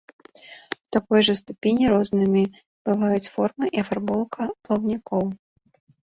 [0.83, 2.43] У такой жа ступені рознымі
[2.89, 5.29] бываюць форма і афарбоўка плаўнікоў.